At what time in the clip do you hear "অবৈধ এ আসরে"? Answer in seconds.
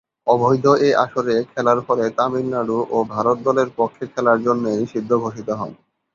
0.27-1.35